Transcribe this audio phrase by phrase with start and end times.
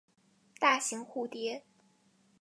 [0.57, 1.61] 大型蝴蝶。